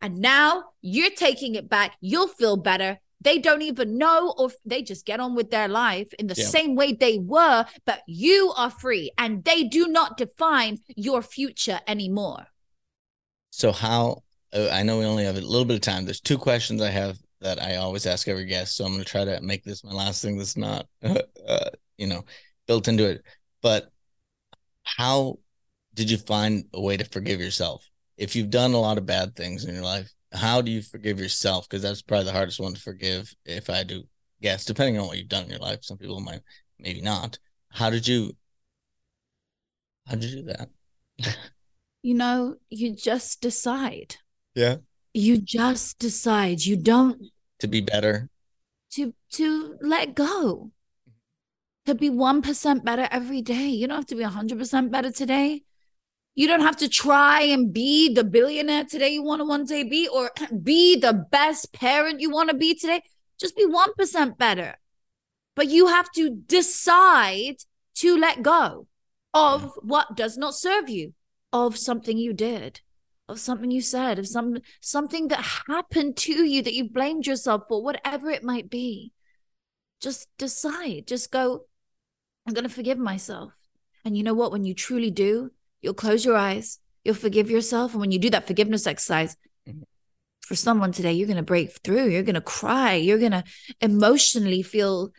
[0.00, 1.96] And now you're taking it back.
[2.00, 2.98] You'll feel better.
[3.20, 6.46] They don't even know, or they just get on with their life in the yeah.
[6.46, 11.80] same way they were, but you are free and they do not define your future
[11.88, 12.46] anymore.
[13.50, 16.04] So, how I know we only have a little bit of time.
[16.04, 18.76] There's two questions I have that I always ask every guest.
[18.76, 22.06] So, I'm going to try to make this my last thing that's not, uh, you
[22.06, 22.24] know,
[22.66, 23.22] built into it.
[23.62, 23.90] But
[24.84, 25.38] how
[25.94, 27.88] did you find a way to forgive yourself?
[28.16, 31.18] If you've done a lot of bad things in your life, how do you forgive
[31.18, 31.68] yourself?
[31.68, 33.34] Because that's probably the hardest one to forgive.
[33.44, 34.04] If I do
[34.40, 36.40] guess, depending on what you've done in your life, some people might,
[36.78, 37.38] maybe not.
[37.70, 38.32] How did you?
[40.06, 40.68] How did you do that?
[42.02, 44.16] you know, you just decide.
[44.56, 44.76] Yeah.
[45.12, 46.64] You just decide.
[46.64, 47.20] You don't
[47.60, 48.30] to be better.
[48.92, 50.72] To to let go.
[51.84, 53.68] To be 1% better every day.
[53.68, 55.62] You don't have to be 100% better today.
[56.34, 59.84] You don't have to try and be the billionaire today you want to one day
[59.84, 63.02] be or be the best parent you want to be today.
[63.38, 64.76] Just be 1% better.
[65.54, 67.58] But you have to decide
[67.96, 68.88] to let go
[69.32, 71.12] of what does not serve you,
[71.52, 72.80] of something you did,
[73.28, 77.62] of something you said, of some something that happened to you that you blamed yourself
[77.68, 79.12] for, whatever it might be.
[80.00, 81.06] Just decide.
[81.06, 81.64] Just go,
[82.46, 83.52] I'm going to forgive myself.
[84.04, 84.52] And you know what?
[84.52, 85.50] When you truly do,
[85.86, 87.92] You'll close your eyes, you'll forgive yourself.
[87.92, 89.36] And when you do that forgiveness exercise,
[89.68, 89.82] mm-hmm.
[90.40, 93.44] for someone today, you're going to break through, you're going to cry, you're going to
[93.80, 95.12] emotionally feel,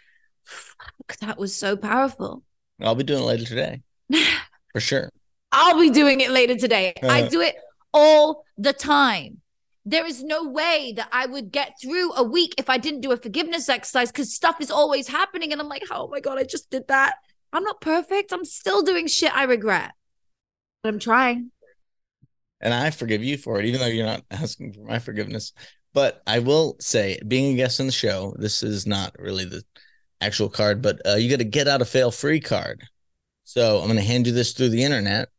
[0.43, 2.43] fuck, that was so powerful.
[2.82, 3.82] I'll be doing it later today.
[4.74, 5.10] for sure.
[5.54, 6.93] I'll be doing it later today.
[7.02, 7.56] Uh, I do it
[7.93, 9.41] all the time.
[9.86, 13.12] There is no way that I would get through a week if I didn't do
[13.12, 15.52] a forgiveness exercise because stuff is always happening.
[15.52, 17.15] And I'm like, oh my God, I just did that.
[17.54, 18.34] I'm not perfect.
[18.34, 19.91] I'm still doing shit I regret.
[20.84, 21.52] But I'm trying.
[22.60, 25.54] And I forgive you for it, even though you're not asking for my forgiveness.
[25.93, 29.63] But I will say, being a guest on the show, this is not really the
[30.21, 32.84] actual card, but uh, you got a get out of fail free card.
[33.43, 35.30] So I'm going to hand you this through the internet,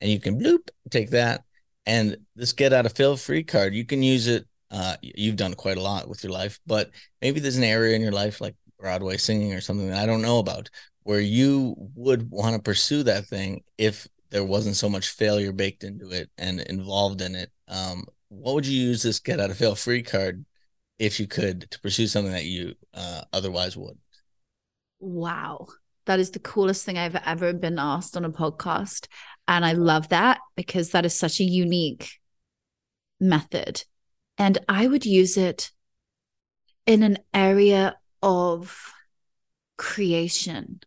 [0.00, 1.43] and you can bloop take that.
[1.86, 4.46] And this get out of fail free card, you can use it.
[4.70, 6.90] Uh, you've done quite a lot with your life, but
[7.22, 10.22] maybe there's an area in your life like Broadway singing or something that I don't
[10.22, 10.68] know about
[11.04, 15.84] where you would want to pursue that thing if there wasn't so much failure baked
[15.84, 17.52] into it and involved in it.
[17.68, 20.44] Um, what would you use this get out of fail free card
[20.98, 23.96] if you could to pursue something that you uh, otherwise would?
[24.98, 25.68] Wow.
[26.06, 29.06] That is the coolest thing I've ever been asked on a podcast.
[29.46, 32.18] And I love that because that is such a unique
[33.20, 33.84] method.
[34.38, 35.70] And I would use it
[36.86, 38.92] in an area of
[39.76, 40.80] creation,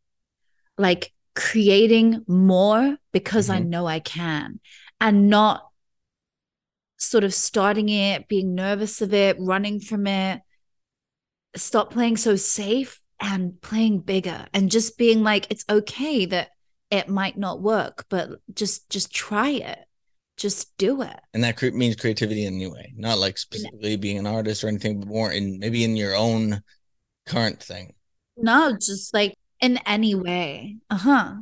[0.77, 3.57] like creating more because mm-hmm.
[3.57, 4.59] I know I can
[4.99, 5.63] and not
[6.97, 10.41] sort of starting it, being nervous of it, running from it.
[11.55, 16.49] Stop playing so safe and playing bigger and just being like, it's okay that
[16.89, 19.79] it might not work, but just just try it.
[20.37, 21.19] Just do it.
[21.33, 24.63] And that cre- means creativity in a new way, not like specifically being an artist
[24.63, 26.61] or anything, but more in maybe in your own
[27.25, 27.93] current thing.
[28.37, 30.77] No, just like in any way.
[30.89, 31.35] Uh huh.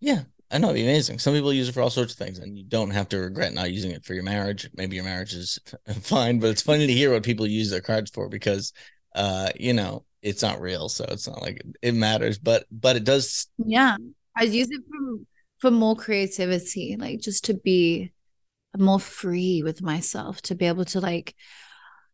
[0.00, 0.68] Yeah, I know.
[0.68, 1.18] It'd be amazing.
[1.18, 3.52] Some people use it for all sorts of things, and you don't have to regret
[3.52, 4.68] not using it for your marriage.
[4.74, 5.58] Maybe your marriage is
[6.02, 8.72] fine, but it's funny to hear what people use their cards for because,
[9.14, 12.38] uh, you know, it's not real, so it's not like it matters.
[12.38, 13.46] But but it does.
[13.58, 13.96] Yeah,
[14.38, 15.24] I use it for
[15.58, 18.12] for more creativity, like just to be
[18.76, 21.34] more free with myself, to be able to like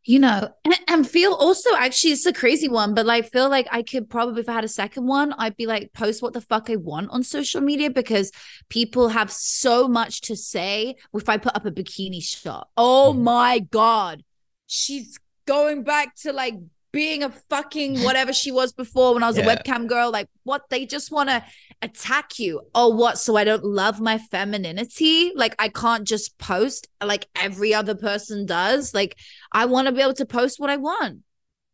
[0.06, 3.66] you know, and, and, feel also actually it's a crazy one, but like feel like
[3.72, 6.42] I could probably if I had a second one, I'd be like post what the
[6.42, 8.30] fuck I want on social media because
[8.68, 12.68] people have so much to say if I put up a bikini shot.
[12.76, 13.24] Oh mm-hmm.
[13.24, 14.24] my god.
[14.66, 16.54] She's going back to like
[16.94, 19.44] being a fucking whatever she was before when I was yeah.
[19.44, 20.12] a webcam girl.
[20.12, 21.44] Like what they just want to
[21.82, 22.62] attack you.
[22.72, 23.18] Oh, what?
[23.18, 25.32] So I don't love my femininity?
[25.34, 28.94] Like I can't just post like every other person does.
[28.94, 29.18] Like
[29.50, 31.22] I want to be able to post what I want.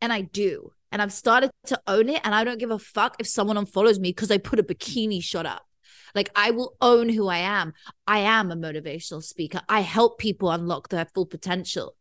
[0.00, 0.72] And I do.
[0.90, 2.22] And I've started to own it.
[2.24, 5.22] And I don't give a fuck if someone unfollows me because I put a bikini
[5.22, 5.66] shot up.
[6.14, 7.74] Like I will own who I am.
[8.06, 9.61] I am a motivational speaker.
[9.68, 11.94] I help people unlock their full potential.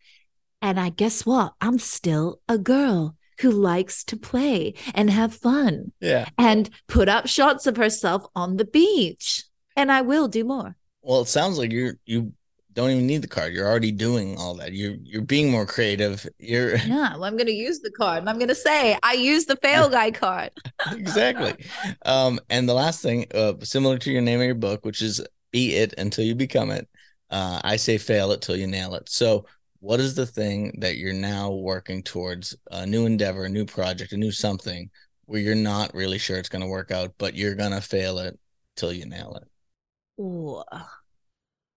[0.62, 1.54] And I guess what?
[1.62, 5.91] I'm still a girl who likes to play and have fun.
[6.02, 6.28] Yeah.
[6.38, 9.43] And put up shots of herself on the beach.
[9.76, 10.76] And I will do more.
[11.02, 12.32] Well, it sounds like you're you've
[12.74, 13.54] don't even need the card.
[13.54, 14.74] You're already doing all that.
[14.74, 16.26] You're you're being more creative.
[16.38, 17.13] You're yeah.
[17.13, 20.12] Well, I'm gonna use the card, and I'm gonna say I use the fail guy
[20.12, 20.52] card.
[20.91, 21.56] exactly.
[22.06, 25.22] Um, and the last thing, uh, similar to your name of your book, which is
[25.52, 26.88] "Be It Until You Become It."
[27.30, 29.10] Uh, I say fail it till you nail it.
[29.10, 29.45] So,
[29.80, 32.56] what is the thing that you're now working towards?
[32.72, 34.89] A new endeavor, a new project, a new something
[35.26, 38.20] where you're not really sure it's going to work out, but you're going to fail
[38.20, 38.39] it
[38.76, 40.22] till you nail it.
[40.22, 40.63] Ooh.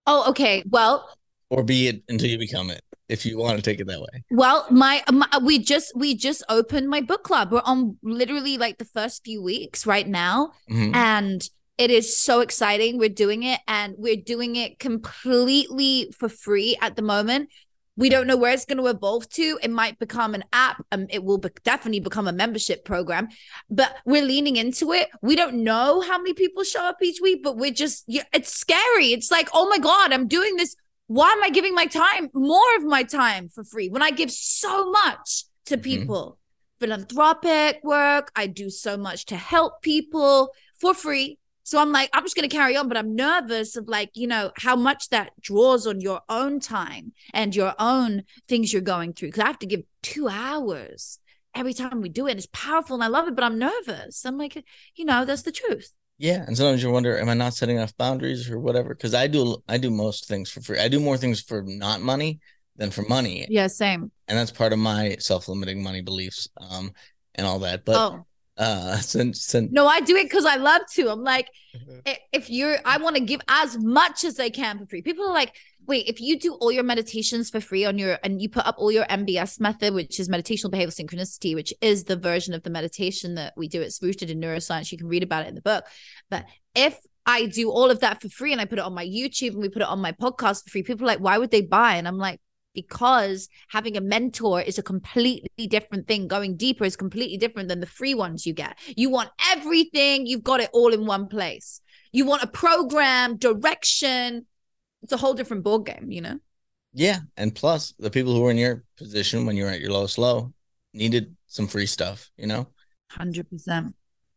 [0.06, 0.64] Oh, okay.
[0.68, 1.08] Well,
[1.52, 4.24] or be it until you become it if you want to take it that way
[4.30, 8.78] well my, my, we just we just opened my book club we're on literally like
[8.78, 10.94] the first few weeks right now mm-hmm.
[10.94, 16.74] and it is so exciting we're doing it and we're doing it completely for free
[16.80, 17.50] at the moment
[17.96, 19.58] we don't know where it's going to evolve to.
[19.62, 20.84] It might become an app.
[20.90, 23.28] Um, it will be- definitely become a membership program,
[23.68, 25.08] but we're leaning into it.
[25.20, 28.54] We don't know how many people show up each week, but we're just, yeah, it's
[28.54, 29.12] scary.
[29.12, 30.74] It's like, oh my God, I'm doing this.
[31.06, 34.30] Why am I giving my time, more of my time for free when I give
[34.30, 35.82] so much to mm-hmm.
[35.82, 36.22] people?
[36.22, 36.38] Mm-hmm.
[36.86, 38.32] Philanthropic work.
[38.34, 40.50] I do so much to help people
[40.80, 43.88] for free so I'm like, I'm just going to carry on, but I'm nervous of
[43.88, 48.72] like, you know, how much that draws on your own time and your own things
[48.72, 49.30] you're going through.
[49.30, 51.18] Cause I have to give two hours
[51.54, 52.32] every time we do it.
[52.32, 54.24] And it's powerful and I love it, but I'm nervous.
[54.24, 54.62] I'm like,
[54.96, 55.92] you know, that's the truth.
[56.18, 56.44] Yeah.
[56.46, 58.94] And sometimes you wonder, am I not setting enough boundaries or whatever?
[58.94, 60.78] Cause I do, I do most things for free.
[60.78, 62.40] I do more things for not money
[62.76, 63.46] than for money.
[63.48, 63.68] Yeah.
[63.68, 64.10] Same.
[64.26, 66.48] And that's part of my self-limiting money beliefs.
[66.56, 66.92] Um,
[67.34, 67.84] and all that.
[67.84, 68.26] But oh
[68.58, 71.10] uh since, since no i do it because i love to.
[71.10, 71.48] I'm like
[72.32, 75.02] if you're i want to give as much as i can for free.
[75.02, 75.54] People are like
[75.86, 78.76] wait if you do all your meditations for free on your and you put up
[78.78, 82.70] all your mbs method which is meditational behavioral synchronicity which is the version of the
[82.70, 85.62] meditation that we do it's rooted in neuroscience you can read about it in the
[85.62, 85.84] book.
[86.30, 89.06] But if i do all of that for free and i put it on my
[89.06, 91.50] youtube and we put it on my podcast for free people are like why would
[91.50, 91.94] they buy?
[91.94, 92.40] And i'm like
[92.74, 96.28] because having a mentor is a completely different thing.
[96.28, 98.78] Going deeper is completely different than the free ones you get.
[98.96, 101.80] You want everything, you've got it all in one place.
[102.12, 104.46] You want a program, direction.
[105.02, 106.38] It's a whole different board game, you know?
[106.92, 107.20] Yeah.
[107.36, 110.18] And plus, the people who were in your position when you were at your lowest
[110.18, 110.52] low
[110.92, 112.68] needed some free stuff, you know?
[113.12, 113.94] 100%.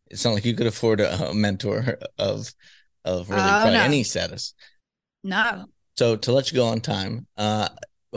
[0.08, 2.54] It's not like you could afford a, a mentor of
[3.04, 3.82] of really oh, no.
[3.82, 4.54] any status.
[5.24, 5.66] No.
[5.98, 7.70] So to let you go on time, uh,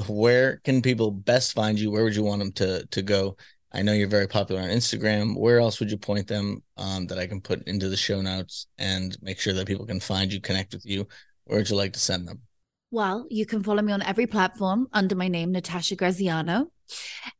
[0.06, 1.90] where can people best find you?
[1.90, 3.36] Where would you want them to to go?
[3.72, 5.36] I know you're very popular on Instagram.
[5.36, 8.66] Where else would you point them um, that I can put into the show notes
[8.78, 11.06] and make sure that people can find you, connect with you?
[11.44, 12.47] Where would you like to send them?
[12.90, 16.70] Well, you can follow me on every platform under my name, Natasha Graziano.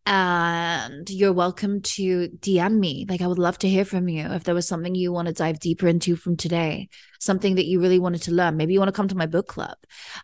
[0.05, 3.07] And you're welcome to DM me.
[3.09, 5.33] Like, I would love to hear from you if there was something you want to
[5.33, 8.59] dive deeper into from today, something that you really wanted to learn.
[8.59, 9.79] Maybe you want to come to my book club.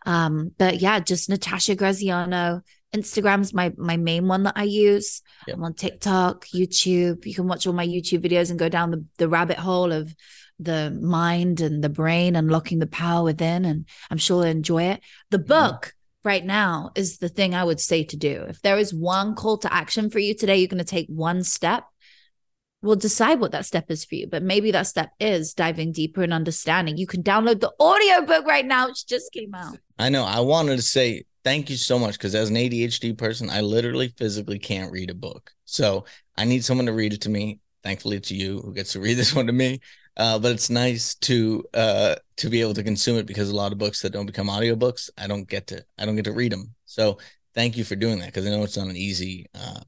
[0.05, 2.61] Um, but yeah, just Natasha Graziano.
[2.95, 5.23] Instagram's my my main one that I use.
[5.49, 5.57] Yep.
[5.57, 7.25] I'm on TikTok, YouTube.
[7.25, 10.15] You can watch all my YouTube videos and go down the, the rabbit hole of
[10.59, 13.65] the mind and the brain, unlocking the power within.
[13.65, 15.01] And I'm sure you'll enjoy it.
[15.31, 15.49] The mm-hmm.
[15.49, 16.31] book yeah.
[16.31, 18.45] right now is the thing I would say to do.
[18.49, 21.43] If there is one call to action for you today, you're going to take one
[21.43, 21.85] step.
[22.83, 24.27] We'll decide what that step is for you.
[24.27, 26.99] But maybe that step is diving deeper and understanding.
[26.99, 28.89] You can download the audiobook right now.
[28.89, 29.79] It just came out.
[29.99, 30.25] I know.
[30.25, 34.13] I wanted to say thank you so much because as an ADHD person, I literally
[34.17, 35.53] physically can't read a book.
[35.65, 36.05] So
[36.37, 37.61] I need someone to read it to me.
[37.83, 39.81] Thankfully, it's you who gets to read this one to me.
[40.17, 43.73] Uh, but it's nice to uh, to be able to consume it because a lot
[43.73, 46.53] of books that don't become audiobooks, I don't get to I don't get to read
[46.53, 46.75] them.
[46.85, 47.19] So
[47.55, 49.81] thank you for doing that because I know it's not an easy uh,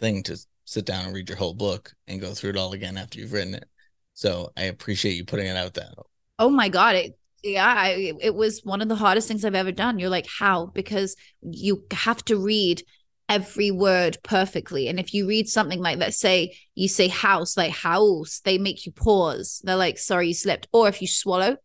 [0.00, 2.96] thing to sit down and read your whole book and go through it all again
[2.96, 3.68] after you've written it.
[4.14, 5.90] So I appreciate you putting it out there.
[6.38, 9.72] Oh my god, it yeah, I, it was one of the hardest things I've ever
[9.72, 9.98] done.
[9.98, 10.66] You're like, how?
[10.66, 12.84] Because you have to read
[13.28, 14.88] every word perfectly.
[14.88, 18.84] And if you read something like that, say you say house, like house, they make
[18.86, 19.60] you pause.
[19.64, 20.68] They're like, sorry, you slipped.
[20.72, 21.56] Or if you swallow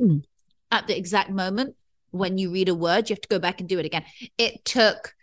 [0.00, 0.22] mm.
[0.70, 1.76] at the exact moment
[2.10, 4.04] when you read a word, you have to go back and do it again.
[4.38, 5.14] It took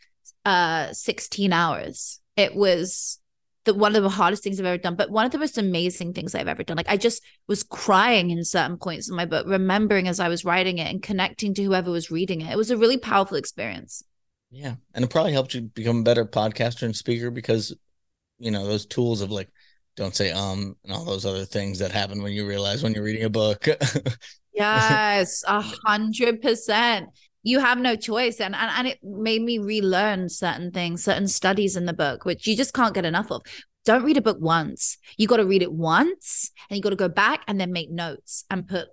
[0.45, 2.19] uh 16 hours.
[2.36, 3.19] It was
[3.67, 6.13] the one of the hardest things I've ever done, but one of the most amazing
[6.13, 6.78] things I've ever done.
[6.78, 10.45] Like I just was crying in certain points in my book, remembering as I was
[10.45, 12.52] writing it and connecting to whoever was reading it.
[12.52, 14.04] It was a really powerful experience.
[14.49, 14.75] Yeah.
[14.93, 17.75] And it probably helped you become a better podcaster and speaker because,
[18.39, 19.50] you know, those tools of like,
[19.95, 23.04] don't say um and all those other things that happen when you realize when you're
[23.04, 23.67] reading a book.
[24.54, 27.10] yes, a hundred percent.
[27.43, 28.39] You have no choice.
[28.39, 32.45] And, and and it made me relearn certain things, certain studies in the book, which
[32.48, 33.41] you just can't get enough of.
[33.85, 34.98] Don't read a book once.
[35.17, 37.89] You got to read it once and you got to go back and then make
[37.89, 38.89] notes and put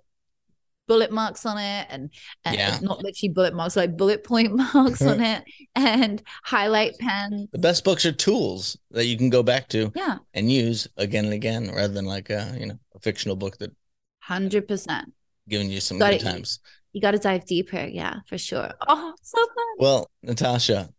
[0.87, 2.09] bullet marks on it and,
[2.43, 2.79] and Yeah.
[2.81, 5.43] not literally bullet marks, like bullet point marks on it
[5.75, 7.47] and highlight pens.
[7.51, 11.25] The best books are tools that you can go back to Yeah, and use again
[11.25, 13.71] and again, rather than like a you know a fictional book that
[14.19, 15.13] hundred percent.
[15.47, 16.59] giving you some Got good times.
[16.93, 17.85] You got to dive deeper.
[17.85, 18.71] Yeah, for sure.
[18.87, 19.75] Oh, so fun.
[19.79, 20.89] Well, Natasha,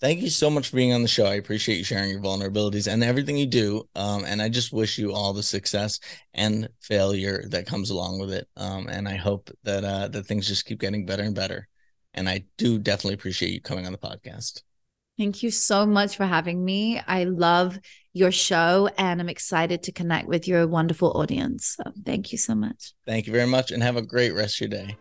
[0.00, 1.26] thank you so much for being on the show.
[1.26, 3.88] I appreciate you sharing your vulnerabilities and everything you do.
[3.94, 6.00] Um, and I just wish you all the success
[6.34, 8.48] and failure that comes along with it.
[8.56, 11.68] Um, and I hope that uh, that things just keep getting better and better.
[12.14, 14.62] And I do definitely appreciate you coming on the podcast.
[15.16, 16.98] Thank you so much for having me.
[17.06, 17.78] I love
[18.14, 21.76] your show and I'm excited to connect with your wonderful audience.
[21.76, 22.94] So thank you so much.
[23.06, 24.96] Thank you very much, and have a great rest of your day.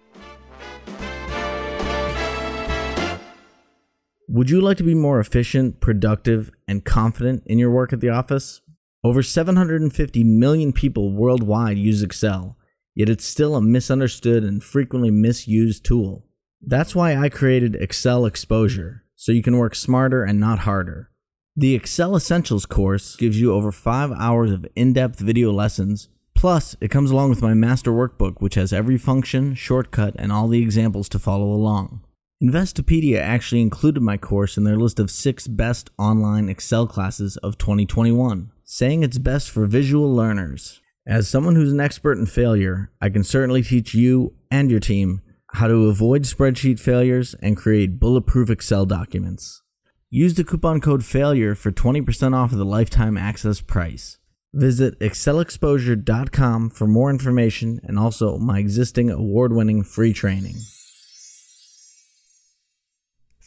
[4.31, 8.09] Would you like to be more efficient, productive, and confident in your work at the
[8.09, 8.61] office?
[9.03, 12.55] Over 750 million people worldwide use Excel,
[12.93, 16.27] yet it's still a misunderstood and frequently misused tool.
[16.61, 21.09] That's why I created Excel Exposure, so you can work smarter and not harder.
[21.55, 26.07] The Excel Essentials course gives you over five hours of in depth video lessons.
[26.35, 30.47] Plus, it comes along with my master workbook, which has every function, shortcut, and all
[30.47, 32.03] the examples to follow along.
[32.41, 37.57] Investopedia actually included my course in their list of six best online Excel classes of
[37.57, 40.79] 2021, saying it's best for visual learners.
[41.05, 45.21] As someone who's an expert in failure, I can certainly teach you and your team
[45.53, 49.61] how to avoid spreadsheet failures and create bulletproof Excel documents.
[50.09, 54.17] Use the coupon code FAILURE for 20% off of the lifetime access price.
[54.53, 60.55] Visit excelexposure.com for more information and also my existing award winning free training.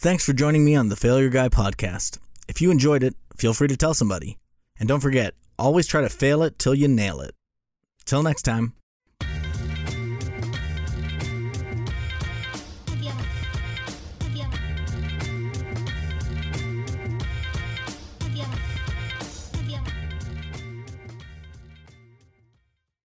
[0.02, 2.18] Thanks for joining me on the Failure Guy podcast.
[2.48, 4.36] If you enjoyed it, feel free to tell somebody.
[4.80, 7.36] And don't forget, always try to fail it till you nail it.
[8.04, 8.72] Till next time.